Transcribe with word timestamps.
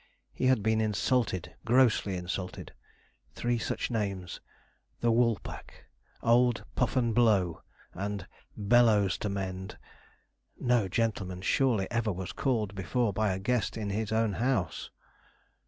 He 0.33 0.47
had 0.47 0.63
been 0.63 0.81
insulted 0.81 1.53
grossly 1.63 2.15
insulted. 2.15 2.73
Three 3.35 3.59
such 3.59 3.91
names 3.91 4.41
the 4.99 5.11
'Woolpack,' 5.11 5.85
'Old 6.23 6.65
puff 6.73 6.95
and 6.95 7.13
blow,' 7.13 7.61
and 7.93 8.25
'Bellows 8.57 9.19
to 9.19 9.29
mend' 9.29 9.77
no 10.59 10.87
gentleman, 10.87 11.41
surely, 11.43 11.85
ever 11.91 12.11
was 12.11 12.31
called 12.31 12.73
before 12.73 13.13
by 13.13 13.31
a 13.31 13.37
guest, 13.37 13.77
in 13.77 13.91
his 13.91 14.11
own 14.11 14.33
house. 14.33 14.89